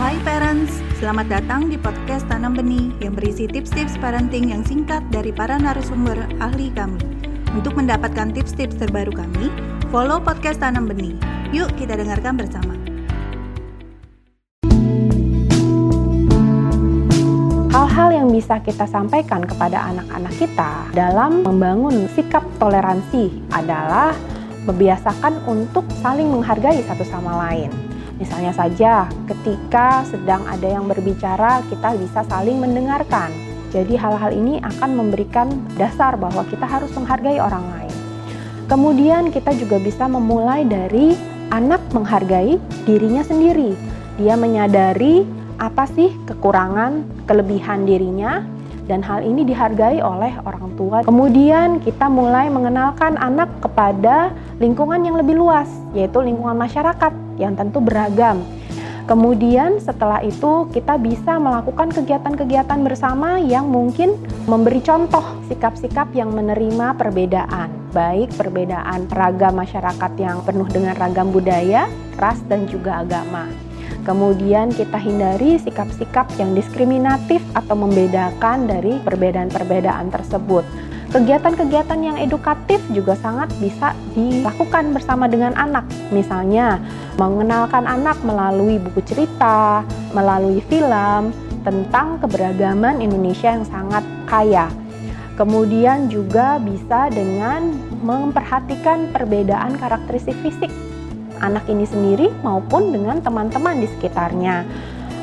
Hai 0.00 0.16
parents, 0.24 0.80
selamat 0.96 1.28
datang 1.28 1.68
di 1.68 1.76
podcast 1.76 2.24
Tanam 2.24 2.56
Benih 2.56 2.96
yang 3.04 3.12
berisi 3.12 3.44
tips-tips 3.44 4.00
parenting 4.00 4.48
yang 4.48 4.64
singkat 4.64 5.04
dari 5.12 5.36
para 5.36 5.60
narasumber 5.60 6.16
ahli 6.40 6.72
kami. 6.72 6.96
Untuk 7.52 7.76
mendapatkan 7.76 8.32
tips-tips 8.32 8.80
terbaru 8.80 9.12
kami, 9.12 9.52
follow 9.92 10.16
podcast 10.16 10.64
Tanam 10.64 10.88
Benih. 10.88 11.12
Yuk 11.52 11.68
kita 11.76 12.00
dengarkan 12.00 12.40
bersama. 12.40 12.72
Hal-hal 17.76 18.08
yang 18.16 18.28
bisa 18.32 18.64
kita 18.64 18.88
sampaikan 18.88 19.44
kepada 19.44 19.92
anak-anak 19.92 20.32
kita 20.40 20.88
dalam 20.96 21.44
membangun 21.44 22.08
sikap 22.16 22.40
toleransi 22.56 23.28
adalah 23.52 24.16
membiasakan 24.64 25.42
untuk 25.44 25.84
saling 26.00 26.32
menghargai 26.32 26.80
satu 26.86 27.04
sama 27.04 27.36
lain. 27.44 27.91
Misalnya 28.22 28.54
saja, 28.54 29.10
ketika 29.26 30.06
sedang 30.06 30.46
ada 30.46 30.70
yang 30.70 30.86
berbicara, 30.86 31.58
kita 31.66 31.98
bisa 31.98 32.22
saling 32.30 32.62
mendengarkan. 32.62 33.34
Jadi, 33.74 33.98
hal-hal 33.98 34.30
ini 34.30 34.62
akan 34.62 34.94
memberikan 34.94 35.50
dasar 35.74 36.14
bahwa 36.14 36.46
kita 36.46 36.62
harus 36.62 36.94
menghargai 36.94 37.42
orang 37.42 37.66
lain. 37.74 37.94
Kemudian, 38.70 39.34
kita 39.34 39.50
juga 39.58 39.82
bisa 39.82 40.06
memulai 40.06 40.62
dari 40.62 41.18
anak 41.50 41.82
menghargai 41.90 42.62
dirinya 42.86 43.26
sendiri. 43.26 43.74
Dia 44.22 44.38
menyadari 44.38 45.26
apa 45.58 45.90
sih 45.90 46.14
kekurangan, 46.22 47.26
kelebihan 47.26 47.90
dirinya, 47.90 48.46
dan 48.86 49.02
hal 49.02 49.26
ini 49.26 49.42
dihargai 49.42 49.98
oleh 49.98 50.30
orang 50.46 50.78
tua. 50.78 51.02
Kemudian 51.02 51.82
kita 51.82 52.06
mulai 52.06 52.50
mengenalkan 52.50 53.18
anak 53.18 53.50
kepada 53.58 54.30
lingkungan 54.60 55.00
yang 55.04 55.16
lebih 55.16 55.38
luas, 55.38 55.68
yaitu 55.96 56.20
lingkungan 56.20 56.56
masyarakat 56.58 57.12
yang 57.40 57.56
tentu 57.56 57.78
beragam. 57.80 58.44
Kemudian 59.02 59.82
setelah 59.82 60.22
itu 60.22 60.70
kita 60.70 60.94
bisa 60.94 61.34
melakukan 61.36 61.90
kegiatan-kegiatan 61.90 62.80
bersama 62.86 63.42
yang 63.42 63.66
mungkin 63.66 64.14
memberi 64.46 64.78
contoh 64.78 65.26
sikap-sikap 65.50 66.14
yang 66.14 66.30
menerima 66.30 66.94
perbedaan, 66.94 67.68
baik 67.90 68.30
perbedaan 68.38 69.10
ragam 69.10 69.58
masyarakat 69.58 70.12
yang 70.22 70.38
penuh 70.46 70.70
dengan 70.70 70.94
ragam 70.94 71.34
budaya, 71.34 71.90
ras 72.14 72.38
dan 72.46 72.70
juga 72.70 73.02
agama. 73.02 73.50
Kemudian 74.02 74.70
kita 74.74 74.98
hindari 74.98 75.58
sikap-sikap 75.62 76.26
yang 76.38 76.54
diskriminatif 76.54 77.42
atau 77.54 77.74
membedakan 77.78 78.66
dari 78.70 78.98
perbedaan-perbedaan 79.02 80.10
tersebut. 80.10 80.66
Kegiatan-kegiatan 81.12 82.00
yang 82.00 82.16
edukatif 82.16 82.80
juga 82.88 83.12
sangat 83.20 83.52
bisa 83.60 83.92
dilakukan 84.16 84.96
bersama 84.96 85.28
dengan 85.28 85.52
anak. 85.60 85.84
Misalnya, 86.08 86.80
mengenalkan 87.20 87.84
anak 87.84 88.16
melalui 88.24 88.80
buku 88.80 89.04
cerita, 89.04 89.84
melalui 90.16 90.64
film 90.72 91.36
tentang 91.68 92.16
keberagaman 92.16 93.04
Indonesia 93.04 93.52
yang 93.52 93.68
sangat 93.68 94.00
kaya. 94.24 94.72
Kemudian 95.36 96.08
juga 96.08 96.56
bisa 96.56 97.12
dengan 97.12 97.76
memperhatikan 98.00 99.12
perbedaan 99.12 99.76
karakteristik 99.76 100.40
fisik 100.40 100.72
anak 101.42 101.66
ini 101.68 101.84
sendiri 101.84 102.30
maupun 102.40 102.94
dengan 102.94 103.18
teman-teman 103.20 103.82
di 103.82 103.90
sekitarnya 103.98 104.64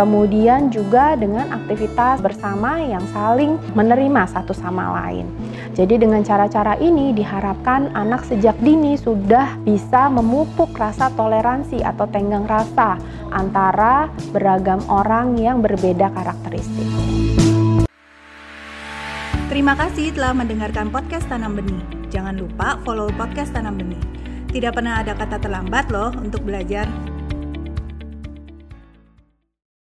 kemudian 0.00 0.72
juga 0.72 1.12
dengan 1.12 1.52
aktivitas 1.52 2.24
bersama 2.24 2.80
yang 2.80 3.04
saling 3.12 3.60
menerima 3.76 4.24
satu 4.32 4.56
sama 4.56 4.96
lain. 4.96 5.28
Jadi 5.76 6.00
dengan 6.00 6.24
cara-cara 6.24 6.80
ini 6.80 7.12
diharapkan 7.12 7.92
anak 7.92 8.24
sejak 8.24 8.56
dini 8.64 8.96
sudah 8.96 9.60
bisa 9.60 10.08
memupuk 10.08 10.72
rasa 10.72 11.12
toleransi 11.12 11.84
atau 11.84 12.08
tenggang 12.08 12.48
rasa 12.48 12.96
antara 13.28 14.08
beragam 14.32 14.80
orang 14.88 15.36
yang 15.36 15.60
berbeda 15.60 16.08
karakteristik. 16.16 16.88
Terima 19.52 19.76
kasih 19.76 20.16
telah 20.16 20.32
mendengarkan 20.32 20.88
podcast 20.88 21.28
Tanam 21.28 21.60
Benih. 21.60 21.84
Jangan 22.08 22.40
lupa 22.40 22.80
follow 22.88 23.12
podcast 23.12 23.52
Tanam 23.52 23.76
Benih. 23.76 24.00
Tidak 24.48 24.72
pernah 24.72 25.04
ada 25.04 25.12
kata 25.12 25.36
terlambat 25.36 25.92
loh 25.92 26.08
untuk 26.16 26.40
belajar. 26.48 26.88